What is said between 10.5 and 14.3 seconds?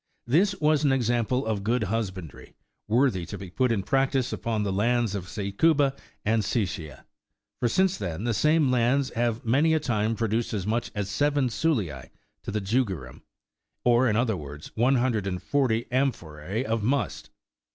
as much as seven culei to the jugerum, or in